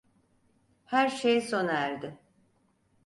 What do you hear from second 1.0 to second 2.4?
şey sona erdi.